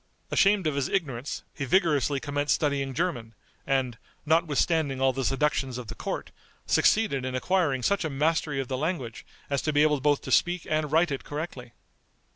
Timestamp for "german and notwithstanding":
2.95-4.99